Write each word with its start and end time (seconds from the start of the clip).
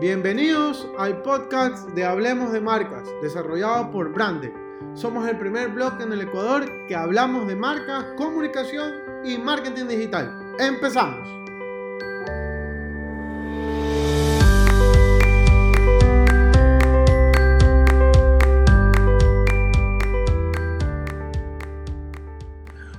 Bienvenidos 0.00 0.88
al 0.96 1.20
podcast 1.20 1.90
de 1.90 2.06
Hablemos 2.06 2.52
de 2.52 2.60
Marcas, 2.62 3.06
desarrollado 3.20 3.90
por 3.90 4.10
Brande. 4.10 4.50
Somos 4.94 5.28
el 5.28 5.38
primer 5.38 5.68
blog 5.68 6.00
en 6.00 6.10
el 6.14 6.22
Ecuador 6.22 6.86
que 6.88 6.96
hablamos 6.96 7.46
de 7.46 7.54
marcas, 7.54 8.06
comunicación 8.16 8.94
y 9.26 9.36
marketing 9.36 9.88
digital. 9.88 10.54
Empezamos. 10.58 11.28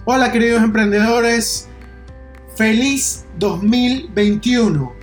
Hola 0.05 0.31
queridos 0.31 0.61
emprendedores, 0.61 1.67
feliz 2.55 3.25
2021 3.39 5.00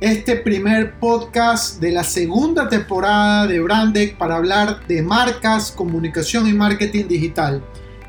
este 0.00 0.36
primer 0.36 0.94
podcast 1.00 1.80
de 1.80 1.90
la 1.90 2.04
segunda 2.04 2.68
temporada 2.68 3.48
de 3.48 3.58
Brandec 3.58 4.16
para 4.16 4.36
hablar 4.36 4.86
de 4.86 5.02
marcas, 5.02 5.72
comunicación 5.72 6.46
y 6.46 6.52
marketing 6.52 7.08
digital. 7.08 7.64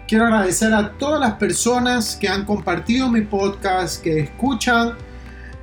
Quiero 0.08 0.26
agradecer 0.26 0.72
a 0.72 0.92
todas 0.92 1.20
las 1.20 1.34
personas 1.34 2.16
que 2.16 2.28
han 2.28 2.46
compartido 2.46 3.10
mi 3.10 3.22
podcast, 3.22 4.04
que 4.04 4.20
escuchan, 4.20 4.94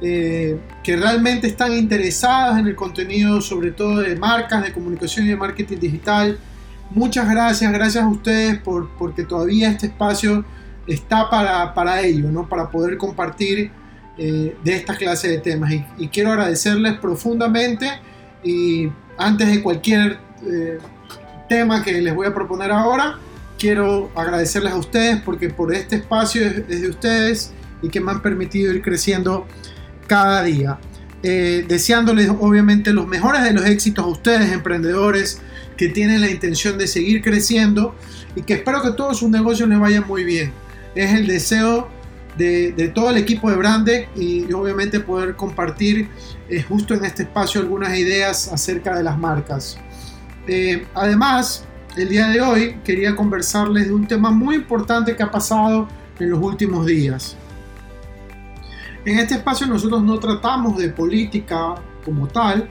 eh, 0.03 0.59
que 0.83 0.97
realmente 0.97 1.47
están 1.47 1.73
interesadas 1.73 2.59
en 2.59 2.67
el 2.67 2.75
contenido, 2.75 3.41
sobre 3.41 3.71
todo 3.71 4.01
de 4.01 4.17
marcas, 4.17 4.65
de 4.65 4.73
comunicación 4.73 5.27
y 5.27 5.29
de 5.29 5.37
marketing 5.37 5.79
digital. 5.79 6.39
Muchas 6.91 7.29
gracias, 7.31 7.73
gracias 7.73 8.03
a 8.03 8.09
ustedes 8.09 8.59
por, 8.59 8.89
porque 8.99 9.23
todavía 9.23 9.71
este 9.71 9.87
espacio 9.87 10.45
está 10.89 11.31
para, 11.31 11.73
para 11.73 12.01
ello, 12.01 12.33
¿no? 12.33 12.49
para 12.49 12.69
poder 12.69 12.99
compartir 12.99 13.71
eh, 14.19 14.57
de 14.65 14.75
esta 14.75 14.97
clase 14.97 15.29
de 15.29 15.39
temas. 15.39 15.73
Y, 15.99 16.09
quiero 16.09 16.33
agradecerles 16.33 16.99
profundamente 16.99 17.87
y 18.43 18.89
antes 19.19 19.47
de 19.49 19.63
cualquier 19.63 20.19
eh, 20.47 20.79
tema 21.49 21.83
que 21.83 22.01
les 22.01 22.15
voy 22.15 22.27
a 22.27 22.35
proponer 22.35 22.71
ahora, 22.73 23.19
quiero 23.59 24.11
agradecerles 24.15 24.73
a 24.73 24.77
ustedes 24.77 25.21
porque 25.21 25.51
por 25.51 25.75
este 25.75 25.97
espacio 25.97 26.47
es, 26.47 26.67
de 26.67 26.89
ustedes 26.89 27.53
y 27.83 27.89
que 27.89 28.01
me 28.01 28.11
han 28.11 28.23
permitido 28.23 28.73
ir 28.73 28.81
creciendo 28.81 29.47
cada 30.07 30.43
día. 30.43 30.79
Eh, 31.23 31.65
deseándoles 31.69 32.31
obviamente 32.31 32.93
los 32.95 33.07
mejores 33.07 33.43
de 33.43 33.53
los 33.53 33.67
éxitos 33.67 34.05
a 34.05 34.09
ustedes, 34.09 34.51
emprendedores 34.51 35.43
que 35.77 35.89
tienen 35.89 36.23
la 36.23 36.31
intención 36.31 36.79
de 36.79 36.87
seguir 36.87 37.23
creciendo 37.23 37.95
y 38.35 38.43
que 38.43 38.55
espero 38.55 38.83
que 38.83 38.93
todo 38.93 39.13
su 39.13 39.29
negocio 39.29 39.67
les 39.67 39.79
vaya 39.79 40.01
muy 40.01 40.25
bien. 40.25 40.53
Es 40.95 41.13
el 41.13 41.27
deseo 41.27 41.91
de, 42.37 42.93
todo 42.95 43.11
el 43.11 43.17
equipo 43.17 43.51
de 43.51 43.57
Brande 43.57 44.09
y, 44.15 44.53
obviamente 44.53 45.01
poder 45.01 45.37
compartir 45.37 46.09
eh, 46.49 46.63
justo 46.63 46.95
en 46.95 47.05
este 47.05 47.25
espacio 47.25 47.61
algunas 47.61 47.97
ideas 47.97 48.53
acerca 48.53 48.97
de 48.97 49.03
las 49.03 49.19
marcas. 49.19 49.79
Eh, 50.47 50.87
además, 50.95 51.65
el 51.97 52.09
día 52.09 52.29
de 52.29 52.41
hoy 52.41 52.77
quería 52.85 53.17
conversarles 53.17 53.87
de 53.89 53.95
un 53.95 54.07
tema 54.07 54.31
muy 54.31 54.57
importante 54.57 55.17
que 55.17 55.23
ha 55.23 55.31
pasado 55.31 55.89
en 56.19 56.31
los 56.31 56.41
últimos 56.41 56.87
días. 56.87 57.37
En 59.05 59.19
este 59.19 59.35
espacio 59.35 59.67
nosotros 59.67 60.03
no 60.03 60.19
tratamos 60.19 60.77
de 60.79 60.89
política 60.91 61.77
como 62.05 62.27
tal, 62.27 62.69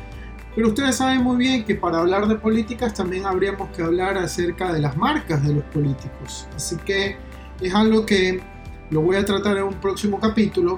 pero 0.54 0.70
ustedes 0.70 0.96
saben 0.96 1.22
muy 1.24 1.38
bien 1.38 1.66
que 1.66 1.76
para 1.76 2.00
hablar 2.00 2.28
de 2.28 2.36
políticas 2.36 2.94
también 2.94 3.26
habríamos 3.26 3.70
que 3.70 3.82
hablar 3.82 4.18
acerca 4.18 4.72
de 4.72 4.80
las 4.80 4.96
marcas 4.96 5.46
de 5.46 5.54
los 5.54 5.64
políticos. 5.66 6.48
Así 6.56 6.78
que 6.78 7.18
es 7.62 7.74
algo 7.74 8.06
que 8.06 8.42
lo 8.90 9.02
voy 9.02 9.16
a 9.16 9.26
tratar 9.26 9.58
en 9.58 9.64
un 9.64 9.74
próximo 9.76 10.20
capítulo, 10.20 10.78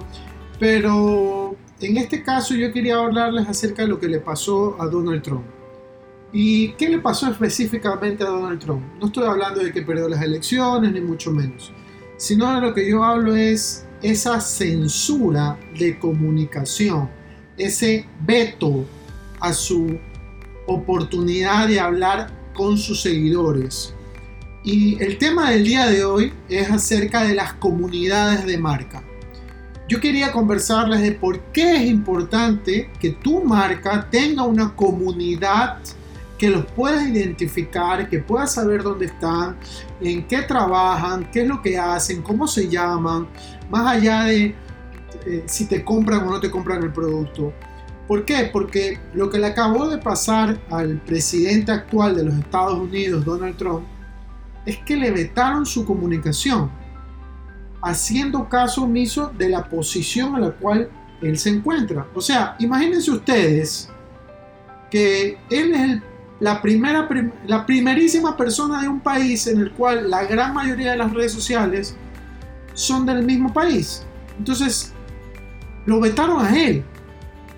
pero 0.59 1.55
en 1.80 1.97
este 1.97 2.23
caso 2.23 2.55
yo 2.55 2.72
quería 2.72 2.97
hablarles 2.97 3.47
acerca 3.47 3.83
de 3.83 3.89
lo 3.89 4.00
que 4.00 4.08
le 4.08 4.19
pasó 4.19 4.75
a 4.81 4.88
Donald 4.88 5.22
Trump. 5.22 5.45
¿Y 6.33 6.73
qué 6.73 6.89
le 6.89 7.00
pasó 7.00 7.30
específicamente 7.30 8.23
a 8.23 8.28
Donald 8.28 8.59
Trump? 8.59 8.83
No 9.00 9.07
estoy 9.07 9.25
hablando 9.25 9.62
de 9.63 9.72
que 9.72 9.81
perdió 9.81 10.09
las 10.09 10.22
elecciones, 10.22 10.91
ni 10.91 11.01
mucho 11.01 11.31
menos, 11.31 11.72
sino 12.18 12.53
de 12.53 12.62
lo 12.62 12.73
que 12.73 12.90
yo 12.90 13.03
hablo 13.03 13.35
es 13.35 13.85
esa 14.01 14.41
censura 14.41 15.57
de 15.79 15.97
comunicación, 15.97 17.09
ese 17.57 18.06
veto 18.25 18.85
a 19.39 19.53
su 19.53 19.97
oportunidad 20.68 21.68
de 21.68 21.79
hablar 21.79 22.28
con 22.53 22.78
sus 22.78 23.01
seguidores, 23.01 23.94
y 24.67 25.01
el 25.01 25.17
tema 25.17 25.51
del 25.51 25.63
día 25.63 25.88
de 25.88 26.03
hoy 26.03 26.33
es 26.50 26.69
acerca 26.69 27.23
de 27.23 27.33
las 27.33 27.53
comunidades 27.53 28.45
de 28.45 28.57
marca. 28.57 29.01
Yo 29.88 30.01
quería 30.01 30.33
conversarles 30.33 31.00
de 31.03 31.13
por 31.13 31.39
qué 31.53 31.78
es 31.78 31.83
importante 31.83 32.89
que 33.00 33.11
tu 33.11 33.41
marca 33.45 34.09
tenga 34.09 34.44
una 34.44 34.75
comunidad 34.75 35.77
que 36.38 36.50
los 36.50 36.66
puedas 36.66 37.07
identificar, 37.07 38.09
que 38.09 38.19
puedas 38.19 38.56
saber 38.56 38.83
dónde 38.83 39.06
están, 39.06 39.56
en 40.01 40.27
qué 40.27 40.41
trabajan, 40.41 41.31
qué 41.31 41.44
es 41.44 41.47
lo 41.47 41.61
que 41.61 41.79
hacen, 41.79 42.22
cómo 42.22 42.45
se 42.45 42.67
llaman, 42.67 43.25
más 43.69 43.88
allá 43.88 44.25
de 44.25 44.53
eh, 45.25 45.44
si 45.45 45.66
te 45.67 45.81
compran 45.85 46.27
o 46.27 46.31
no 46.31 46.41
te 46.41 46.51
compran 46.51 46.83
el 46.83 46.91
producto. 46.91 47.53
¿Por 48.06 48.25
qué? 48.25 48.50
Porque 48.51 49.00
lo 49.13 49.29
que 49.29 49.39
le 49.39 49.47
acabó 49.47 49.88
de 49.88 49.97
pasar 49.97 50.59
al 50.69 50.97
presidente 50.97 51.72
actual 51.72 52.17
de 52.17 52.25
los 52.25 52.33
Estados 52.33 52.77
Unidos, 52.77 53.23
Donald 53.23 53.56
Trump, 53.56 53.85
es 54.67 54.78
que 54.79 54.97
le 54.97 55.11
vetaron 55.11 55.66
su 55.66 55.85
comunicación, 55.85 56.69
haciendo 57.81 58.50
caso 58.50 58.83
omiso 58.83 59.31
de 59.38 59.47
la 59.47 59.63
posición 59.63 60.35
en 60.35 60.41
la 60.41 60.51
cual 60.51 60.89
él 61.22 61.39
se 61.39 61.51
encuentra. 61.51 62.05
O 62.13 62.19
sea, 62.19 62.57
imagínense 62.59 63.09
ustedes 63.09 63.89
que 64.91 65.38
él 65.50 65.73
es 65.73 66.01
la, 66.41 66.61
primera, 66.61 67.07
la 67.47 67.66
primerísima 67.66 68.35
persona 68.35 68.81
de 68.81 68.89
un 68.89 69.00
país 69.00 69.47
en 69.47 69.61
el 69.61 69.72
cual 69.72 70.09
la 70.09 70.25
gran 70.25 70.53
mayoría 70.53 70.91
de 70.91 70.97
las 70.97 71.13
redes 71.13 71.31
sociales 71.31 71.95
son 72.73 73.06
del 73.06 73.23
mismo 73.23 73.53
país. 73.53 74.06
Entonces, 74.38 74.91
lo 75.85 76.01
vetaron 76.01 76.45
a 76.45 76.61
él. 76.61 76.83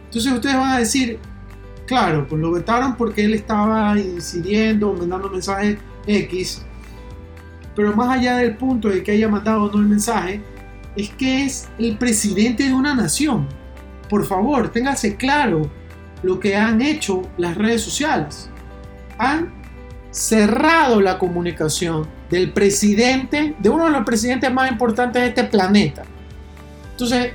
Entonces 0.06 0.31
ustedes 0.31 0.56
van 0.56 0.74
a 0.74 0.78
decir, 0.78 1.18
claro, 1.88 2.28
pues 2.28 2.40
lo 2.40 2.52
vetaron 2.52 2.96
porque 2.96 3.25
él 3.25 3.34
estaba 3.34 3.98
incidiendo, 3.98 4.94
mandando 4.94 5.28
mensajes 5.31 5.80
X 6.06 6.69
pero 7.80 7.96
más 7.96 8.10
allá 8.10 8.36
del 8.36 8.58
punto 8.58 8.90
de 8.90 9.02
que 9.02 9.12
haya 9.14 9.30
mandado 9.30 9.64
o 9.64 9.72
no 9.72 9.78
el 9.80 9.88
mensaje, 9.88 10.42
es 10.98 11.10
que 11.12 11.46
es 11.46 11.70
el 11.80 11.98
presidente 11.98 12.66
de 12.66 12.74
una 12.74 12.94
nación. 12.94 13.48
Por 14.10 14.26
favor, 14.26 14.70
téngase 14.70 15.16
claro 15.16 15.62
lo 16.22 16.42
que 16.42 16.58
han 16.58 16.82
hecho 16.82 17.22
las 17.38 17.56
redes 17.56 17.82
sociales. 17.82 18.50
Han 19.18 19.54
cerrado 20.12 21.00
la 21.00 21.18
comunicación 21.18 22.06
del 22.30 22.52
presidente, 22.52 23.56
de 23.58 23.70
uno 23.70 23.86
de 23.86 23.92
los 23.92 24.04
presidentes 24.04 24.52
más 24.52 24.70
importantes 24.70 25.22
de 25.22 25.30
este 25.30 25.46
planeta. 25.46 26.04
Entonces, 26.92 27.32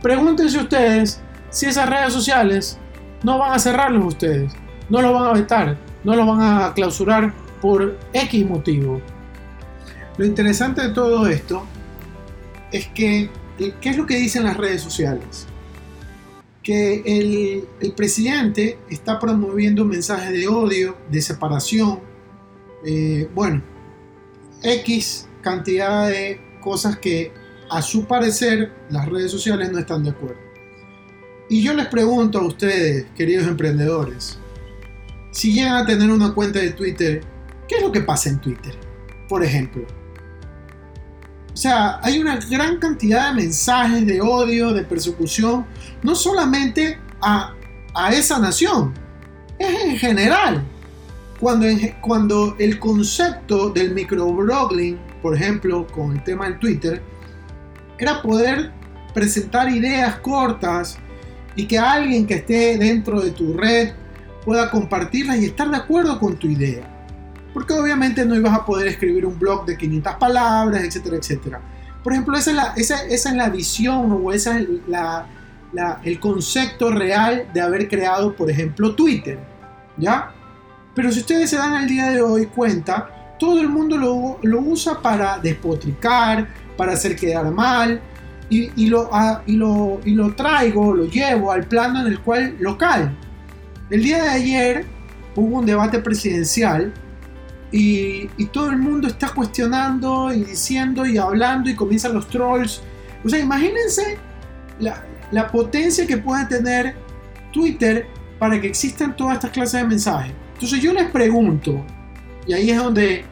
pregúntense 0.00 0.56
ustedes 0.56 1.20
si 1.48 1.66
esas 1.66 1.90
redes 1.90 2.12
sociales 2.12 2.78
no 3.24 3.38
van 3.38 3.54
a 3.54 3.58
cerrarlos 3.58 4.06
ustedes, 4.06 4.52
no 4.88 5.02
lo 5.02 5.12
van 5.12 5.24
a 5.24 5.32
vetar, 5.32 5.76
no 6.04 6.14
lo 6.14 6.24
van 6.26 6.42
a 6.42 6.74
clausurar 6.74 7.34
por 7.60 7.98
X 8.12 8.46
motivo. 8.46 9.02
Lo 10.20 10.26
interesante 10.26 10.82
de 10.82 10.90
todo 10.90 11.26
esto 11.28 11.64
es 12.70 12.88
que, 12.88 13.30
¿qué 13.80 13.88
es 13.88 13.96
lo 13.96 14.04
que 14.04 14.16
dicen 14.16 14.44
las 14.44 14.58
redes 14.58 14.82
sociales? 14.82 15.46
Que 16.62 17.02
el, 17.80 17.92
presidente 17.94 18.78
está 18.90 19.18
promoviendo 19.18 19.86
mensajes 19.86 20.30
de 20.30 20.46
odio, 20.46 20.98
de 21.10 21.22
separación, 21.22 22.00
eh, 22.84 23.30
bueno, 23.34 23.62
X 24.62 25.26
cantidad 25.40 26.08
de 26.10 26.38
cosas 26.60 26.98
que 26.98 27.32
a 27.70 27.80
su 27.80 28.04
parecer 28.04 28.74
las 28.90 29.08
redes 29.08 29.30
sociales 29.30 29.72
no 29.72 29.78
están 29.78 30.04
de 30.04 30.10
acuerdo. 30.10 30.36
Y 31.48 31.62
yo 31.62 31.72
les 31.72 31.86
pregunto 31.86 32.40
a 32.40 32.46
ustedes, 32.46 33.06
queridos 33.16 33.46
emprendedores, 33.46 34.38
si 35.30 35.54
llegan 35.54 35.76
a 35.76 35.86
tener 35.86 36.10
una 36.10 36.34
cuenta 36.34 36.58
de 36.58 36.72
Twitter, 36.72 37.22
¿qué 37.66 37.76
es 37.76 37.82
lo 37.82 37.90
que 37.90 38.02
pasa 38.02 38.28
en 38.28 38.38
Twitter? 38.38 38.74
Por 39.26 39.42
ejemplo, 39.42 39.86
sea, 41.60 42.00
hay 42.02 42.18
una 42.18 42.36
gran 42.36 42.78
cantidad 42.78 43.28
de 43.28 43.42
mensajes 43.42 44.06
de 44.06 44.20
odio, 44.20 44.72
de 44.72 44.82
persecución, 44.82 45.66
no 46.02 46.14
solamente 46.14 46.98
a, 47.20 47.54
esa 48.12 48.38
nación, 48.38 48.94
es 49.58 49.84
en 49.84 49.96
general. 49.98 50.64
Cuando, 51.38 51.66
cuando 52.00 52.56
el 52.58 52.78
concepto 52.78 53.68
del 53.70 53.92
microblogging, 53.92 54.98
por 55.20 55.34
ejemplo, 55.34 55.86
con 55.86 56.12
el 56.12 56.24
tema 56.24 56.46
del 56.46 56.58
Twitter, 56.58 57.02
era 57.98 58.22
poder 58.22 58.72
presentar 59.12 59.68
ideas 59.70 60.16
cortas 60.20 60.98
y 61.56 61.66
que 61.66 61.78
alguien 61.78 62.26
que 62.26 62.34
esté 62.34 62.78
dentro 62.78 63.20
de 63.20 63.32
tu 63.32 63.54
red 63.54 63.92
pueda 64.46 64.70
compartirlas 64.70 65.38
y 65.38 65.46
estar 65.46 65.70
de 65.70 65.76
acuerdo 65.76 66.18
con 66.18 66.36
tu 66.36 66.46
idea 66.46 66.99
porque 67.52 67.72
obviamente 67.72 68.24
no 68.24 68.34
ibas 68.34 68.54
a 68.54 68.64
poder 68.64 68.88
escribir 68.88 69.26
un 69.26 69.38
blog 69.38 69.66
de 69.66 69.76
500 69.76 70.14
palabras, 70.14 70.82
etcétera, 70.84 71.16
etcétera. 71.16 71.60
Por 72.02 72.12
ejemplo, 72.12 72.36
esa 72.36 72.50
es 72.50 72.56
la, 72.56 72.72
esa, 72.76 73.04
esa 73.06 73.30
es 73.30 73.36
la 73.36 73.48
visión 73.50 74.20
o 74.24 74.32
esa 74.32 74.58
es 74.58 74.66
la, 74.86 75.26
el 76.02 76.18
concepto 76.18 76.90
real 76.90 77.48
de 77.52 77.60
haber 77.60 77.88
creado, 77.88 78.34
por 78.34 78.50
ejemplo, 78.50 78.94
Twitter. 78.94 79.38
¿Ya? 79.96 80.32
Pero 80.94 81.12
si 81.12 81.20
ustedes 81.20 81.50
se 81.50 81.56
dan 81.56 81.74
al 81.74 81.86
día 81.86 82.10
de 82.10 82.22
hoy 82.22 82.46
cuenta, 82.46 83.36
todo 83.38 83.60
el 83.60 83.68
mundo 83.68 83.96
lo, 83.96 84.38
lo 84.42 84.60
usa 84.60 85.00
para 85.00 85.38
despotricar, 85.38 86.48
para 86.76 86.92
hacer 86.92 87.16
quedar 87.16 87.50
mal, 87.50 88.00
y, 88.50 88.86
lo, 88.86 89.08
ah, 89.12 89.42
y, 89.46 89.52
lo, 89.52 90.00
y 90.04 90.10
lo 90.10 90.34
traigo, 90.34 90.92
lo 90.92 91.04
llevo 91.04 91.52
al 91.52 91.64
plano 91.64 92.00
en 92.00 92.08
el 92.08 92.20
cual 92.20 92.56
local. 92.58 93.16
El 93.90 94.02
día 94.02 94.22
de 94.24 94.28
ayer 94.28 94.86
hubo 95.36 95.58
un 95.58 95.66
debate 95.66 96.00
presidencial 96.00 96.92
y, 97.72 98.26
todo 98.46 98.70
el 98.70 98.78
mundo 98.78 99.06
está 99.06 99.30
cuestionando 99.30 100.32
y 100.32 100.42
diciendo 100.44 101.06
y 101.06 101.18
hablando 101.18 101.70
y 101.70 101.74
comienzan 101.74 102.14
los 102.14 102.28
trolls. 102.28 102.82
O 103.24 103.28
sea, 103.28 103.38
imagínense 103.38 104.18
la, 104.80 105.04
la 105.30 105.48
potencia 105.48 106.06
que 106.06 106.16
puede 106.16 106.46
tener 106.46 106.96
Twitter 107.52 108.06
para 108.38 108.60
que 108.60 108.66
existan 108.66 109.14
todas 109.16 109.34
estas 109.34 109.50
clases 109.50 109.82
de 109.82 109.86
mensajes. 109.86 110.32
Entonces 110.54 110.80
yo 110.80 110.92
les 110.92 111.10
pregunto, 111.10 111.84
y 112.46 112.52
ahí 112.52 112.70
es 112.70 112.76
donde 112.76 113.14
eh, 113.14 113.24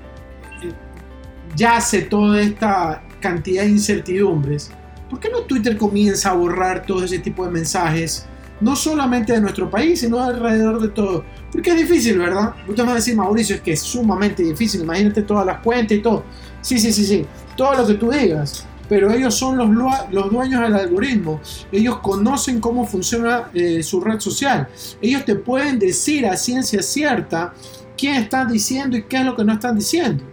yace 1.56 2.02
toda 2.02 2.40
esta 2.40 3.02
cantidad 3.20 3.64
de 3.64 3.70
incertidumbres, 3.70 4.70
¿por 5.10 5.18
qué 5.18 5.28
no 5.30 5.40
Twitter 5.42 5.76
comienza 5.76 6.30
a 6.30 6.34
borrar 6.34 6.84
todo 6.86 7.04
ese 7.04 7.18
tipo 7.18 7.44
de 7.44 7.50
mensajes? 7.50 8.26
No 8.60 8.76
solamente 8.76 9.32
de 9.32 9.40
nuestro 9.40 9.70
país, 9.70 10.00
sino 10.00 10.22
alrededor 10.22 10.80
de 10.80 10.88
todo. 10.88 11.24
Porque 11.52 11.70
es 11.70 11.76
difícil, 11.76 12.18
¿verdad? 12.18 12.54
Usted 12.66 12.82
me 12.82 12.88
va 12.88 12.92
a 12.92 12.96
decir, 12.96 13.16
Mauricio, 13.16 13.56
es 13.56 13.62
que 13.62 13.72
es 13.72 13.80
sumamente 13.80 14.42
difícil. 14.42 14.82
Imagínate 14.82 15.22
todas 15.22 15.46
las 15.46 15.60
cuentas 15.60 15.96
y 15.96 16.00
todo. 16.00 16.24
Sí, 16.60 16.78
sí, 16.78 16.92
sí, 16.92 17.04
sí. 17.04 17.26
Todo 17.56 17.74
lo 17.74 17.86
que 17.86 17.94
tú 17.94 18.10
digas. 18.10 18.66
Pero 18.88 19.10
ellos 19.10 19.34
son 19.34 19.56
los, 19.56 19.68
los 20.10 20.30
dueños 20.30 20.62
del 20.62 20.74
algoritmo. 20.74 21.40
Ellos 21.72 21.98
conocen 21.98 22.60
cómo 22.60 22.86
funciona 22.86 23.50
eh, 23.54 23.82
su 23.82 24.00
red 24.00 24.20
social. 24.20 24.68
Ellos 25.00 25.24
te 25.24 25.34
pueden 25.34 25.78
decir 25.78 26.26
a 26.26 26.36
ciencia 26.36 26.82
cierta 26.82 27.52
quién 27.96 28.16
está 28.16 28.44
diciendo 28.44 28.96
y 28.96 29.02
qué 29.02 29.18
es 29.18 29.24
lo 29.24 29.36
que 29.36 29.44
no 29.44 29.52
están 29.54 29.76
diciendo. 29.76 30.24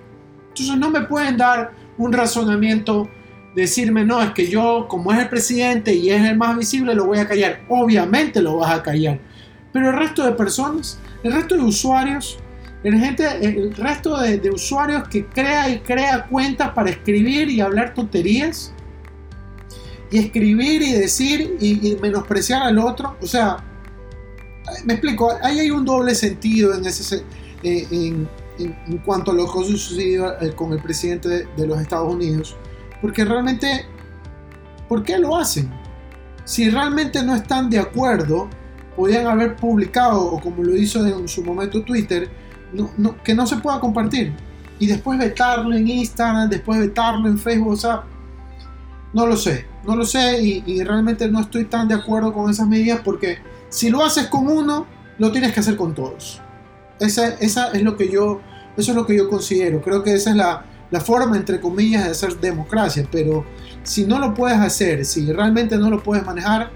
Entonces 0.49 0.77
no 0.77 0.89
me 0.89 1.01
pueden 1.01 1.37
dar 1.37 1.73
un 1.97 2.13
razonamiento 2.13 3.09
decirme, 3.55 4.03
no, 4.03 4.21
es 4.21 4.31
que 4.31 4.47
yo, 4.47 4.85
como 4.87 5.11
es 5.13 5.19
el 5.19 5.29
presidente 5.29 5.93
y 5.93 6.09
es 6.09 6.21
el 6.21 6.37
más 6.37 6.57
visible, 6.57 6.93
lo 6.93 7.05
voy 7.05 7.19
a 7.19 7.27
callar. 7.27 7.61
Obviamente 7.69 8.41
lo 8.41 8.57
vas 8.57 8.71
a 8.71 8.83
callar. 8.83 9.19
Pero 9.75 9.89
el 9.89 9.97
resto 9.97 10.23
de 10.23 10.31
personas, 10.31 10.97
el 11.21 11.33
resto 11.33 11.55
de 11.55 11.61
usuarios, 11.61 12.39
el, 12.81 12.97
gente, 12.97 13.25
el 13.41 13.75
resto 13.75 14.17
de, 14.21 14.49
usuarios 14.49 15.05
que 15.09 15.25
crea 15.25 15.67
y 15.67 15.79
crea 15.79 16.27
cuentas 16.27 16.69
para 16.69 16.91
escribir 16.91 17.49
y 17.49 17.59
hablar 17.59 17.93
tonterías, 17.93 18.73
y 20.09 20.19
escribir 20.19 20.81
y 20.81 20.93
decir 20.93 21.57
y, 21.59 21.97
menospreciar 22.01 22.63
al 22.63 22.79
otro, 22.79 23.17
o 23.21 23.27
sea, 23.27 23.57
me 24.85 24.93
explico, 24.93 25.29
ahí 25.43 25.59
hay 25.59 25.71
un 25.71 25.83
doble 25.83 26.15
sentido 26.15 26.73
en, 26.73 26.85
ese, 26.85 27.17
eh, 27.63 27.85
en, 27.91 28.29
en, 28.57 28.97
cuanto 28.99 29.31
a 29.31 29.33
lo 29.33 29.51
que 29.51 29.59
ha 29.59 29.63
sucedido 29.63 30.39
eh, 30.39 30.53
con 30.55 30.71
el 30.71 30.81
presidente 30.81 31.45
de 31.57 31.67
los 31.67 31.81
Estados 31.81 32.13
Unidos 32.13 32.55
porque 33.01 33.25
realmente, 33.25 33.85
¿por 34.87 35.03
qué 35.03 35.17
lo 35.17 35.35
hacen? 35.35 35.69
Si 36.45 36.69
realmente 36.69 37.21
no 37.23 37.35
están 37.35 37.69
de 37.69 37.79
acuerdo, 37.79 38.49
podrían 38.95 39.27
haber 39.27 39.55
publicado, 39.55 40.21
o 40.21 40.39
como 40.39 40.63
lo 40.63 40.75
hizo 40.75 41.05
en 41.05 41.27
su 41.27 41.43
momento 41.43 41.83
Twitter, 41.83 42.29
que 43.23 43.35
no 43.35 43.47
se 43.47 43.57
pueda 43.57 43.79
compartir. 43.79 44.33
Y 44.79 44.87
después 44.87 45.17
vetarlo 45.17 45.73
en 45.73 45.87
Instagram, 45.87 46.49
después 46.49 46.79
vetarlo 46.79 47.27
en 47.27 47.37
Facebook, 47.37 47.73
o 47.73 47.77
sea, 47.77 48.03
no 49.15 49.25
lo 49.25 49.37
sé, 49.37 49.65
no 49.85 49.95
lo 49.95 50.05
sé 50.05 50.41
y, 50.41 50.83
realmente 50.83 51.29
no 51.29 51.39
estoy 51.39 51.65
tan 51.65 51.87
de 51.87 51.95
acuerdo 51.95 52.33
con 52.33 52.51
esas 52.51 52.67
medidas 52.67 52.99
porque 53.01 53.37
si 53.69 53.89
lo 53.89 54.03
haces 54.03 54.27
con 54.27 54.45
uno, 54.47 54.85
lo 55.17 55.31
tienes 55.31 55.53
que 55.53 55.61
hacer 55.61 55.77
con 55.77 55.95
todos. 55.95 56.41
Esa, 56.99 57.29
esa 57.35 57.71
es 57.71 57.81
lo 57.81 57.95
que 57.95 58.09
yo, 58.09 58.41
eso 58.75 58.91
es 58.91 58.95
lo 58.95 59.05
que 59.05 59.15
yo 59.15 59.29
considero. 59.29 59.81
Creo 59.81 60.03
que 60.03 60.13
esa 60.13 60.31
es 60.31 60.35
la, 60.35 60.65
la 60.91 60.99
forma, 60.99 61.37
entre 61.37 61.61
comillas, 61.61 62.03
de 62.03 62.11
hacer 62.11 62.37
democracia, 62.41 63.07
pero 63.09 63.45
si 63.83 64.05
no 64.05 64.19
lo 64.19 64.33
puedes 64.33 64.57
hacer, 64.57 65.05
si 65.05 65.31
realmente 65.31 65.77
no 65.77 65.89
lo 65.89 66.03
puedes 66.03 66.25
manejar, 66.25 66.71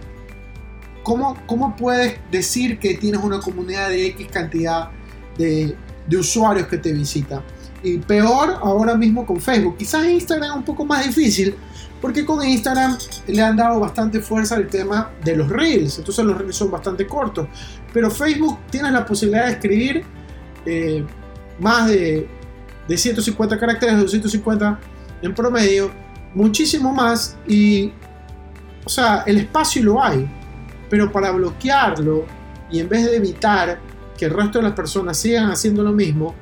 ¿cómo, 1.03 1.37
cómo 1.45 1.75
puedes 1.75 2.17
decir 2.31 2.79
que 2.79 2.95
tienes 2.95 3.21
una 3.21 3.39
comunidad 3.39 3.89
de 3.89 4.07
X 4.07 4.27
cantidad 4.31 4.89
de, 5.37 5.75
de 6.07 6.17
usuarios 6.17 6.67
que 6.67 6.77
te 6.77 6.93
visitan? 6.93 7.41
Y 7.81 7.97
peor 7.97 8.57
ahora 8.61 8.95
mismo 8.95 9.25
con 9.25 9.39
Facebook. 9.39 9.77
Quizás 9.77 10.05
Instagram 10.05 10.51
es 10.51 10.57
un 10.57 10.63
poco 10.63 10.85
más 10.85 11.05
difícil, 11.05 11.55
porque 12.01 12.25
con 12.25 12.45
Instagram 12.45 12.97
le 13.27 13.41
han 13.41 13.55
dado 13.55 13.79
bastante 13.79 14.19
fuerza 14.19 14.55
al 14.55 14.67
tema 14.67 15.11
de 15.23 15.35
los 15.35 15.49
reels. 15.49 15.97
Entonces 15.97 16.25
los 16.25 16.37
reels 16.37 16.55
son 16.55 16.71
bastante 16.71 17.07
cortos. 17.07 17.47
Pero 17.93 18.11
Facebook 18.11 18.59
tienes 18.69 18.91
la 18.91 19.05
posibilidad 19.05 19.45
de 19.45 19.51
escribir 19.53 20.03
eh, 20.65 21.05
más 21.59 21.87
de 21.87 22.27
de 22.89 22.97
150 22.97 23.57
caracteres, 23.59 23.99
250 23.99 24.79
en 25.21 25.33
promedio, 25.35 25.91
muchísimo 26.33 26.91
más 26.91 27.37
y, 27.47 27.93
o 28.83 28.89
sea, 28.89 29.23
el 29.27 29.37
espacio 29.37 29.83
lo 29.83 30.03
hay, 30.03 30.27
pero 30.89 31.11
para 31.11 31.31
bloquearlo 31.31 32.25
y 32.71 32.79
en 32.79 32.89
vez 32.89 33.05
de 33.05 33.15
evitar 33.17 33.79
que 34.17 34.25
el 34.25 34.31
resto 34.31 34.59
de 34.59 34.63
las 34.63 34.73
personas 34.73 35.17
sigan 35.17 35.49
haciendo 35.49 35.83
lo 35.83 35.91
mismo, 35.91 36.35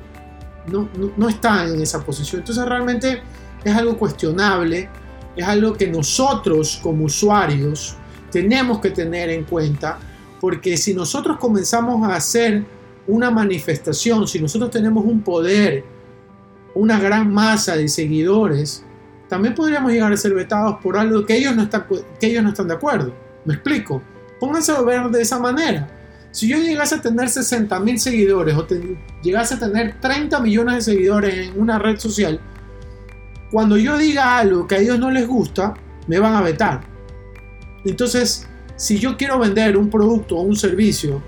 no, 0.66 0.88
no, 1.16 1.28
están 1.28 1.74
en 1.74 1.80
esa 1.80 2.04
posición. 2.04 2.40
Entonces 2.40 2.64
realmente 2.64 3.22
es 3.64 3.74
algo 3.74 3.96
cuestionable, 3.96 4.88
es 5.36 5.46
algo 5.46 5.74
que 5.74 5.86
nosotros 5.86 6.78
como 6.82 7.04
usuarios 7.04 7.96
tenemos 8.30 8.80
que 8.80 8.90
tener 8.90 9.30
en 9.30 9.44
cuenta, 9.44 9.98
porque 10.40 10.76
si 10.76 10.92
nosotros 10.92 11.38
comenzamos 11.38 12.06
a 12.08 12.16
hacer 12.16 12.64
una 13.06 13.30
manifestación, 13.30 14.26
si 14.28 14.40
nosotros 14.40 14.70
tenemos 14.70 15.04
un 15.04 15.22
poder, 15.22 15.84
una 16.74 17.00
gran 17.00 17.32
masa 17.32 17.76
de 17.76 17.88
seguidores, 17.88 18.84
también 19.28 19.54
podríamos 19.54 19.92
llegar 19.92 20.12
a 20.12 20.16
ser 20.16 20.34
vetados 20.34 20.76
por 20.82 20.96
algo 20.96 21.24
que 21.24 21.36
ellos 21.36 21.54
no 21.54 21.62
están, 21.62 21.86
que 22.20 22.26
ellos 22.26 22.42
no 22.42 22.50
están 22.50 22.68
de 22.68 22.74
acuerdo. 22.74 23.14
¿Me 23.44 23.54
explico? 23.54 24.02
Pónganse 24.40 24.72
a 24.72 24.80
ver 24.82 25.08
de 25.08 25.22
esa 25.22 25.38
manera. 25.38 25.88
Si 26.30 26.48
yo 26.48 26.58
llegase 26.58 26.96
a 26.96 27.02
tener 27.02 27.28
60 27.28 27.80
mil 27.80 27.98
seguidores 27.98 28.54
o 28.54 28.66
llegase 29.22 29.54
a 29.54 29.58
tener 29.58 29.98
30 30.00 30.40
millones 30.40 30.74
de 30.76 30.92
seguidores 30.92 31.48
en 31.48 31.60
una 31.60 31.78
red 31.78 31.98
social, 31.98 32.40
cuando 33.50 33.76
yo 33.76 33.96
diga 33.96 34.38
algo 34.38 34.66
que 34.66 34.76
a 34.76 34.78
ellos 34.78 34.98
no 34.98 35.10
les 35.10 35.26
gusta, 35.26 35.74
me 36.06 36.18
van 36.18 36.34
a 36.34 36.42
vetar. 36.42 36.82
Entonces, 37.84 38.46
si 38.76 38.98
yo 38.98 39.16
quiero 39.16 39.38
vender 39.38 39.76
un 39.76 39.88
producto 39.88 40.36
o 40.36 40.42
un 40.42 40.54
servicio, 40.54 41.22